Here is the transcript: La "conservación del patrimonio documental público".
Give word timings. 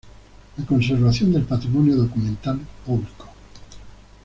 La 0.57 0.65
"conservación 0.65 1.31
del 1.31 1.43
patrimonio 1.43 1.95
documental 1.95 2.57
público". 2.87 3.27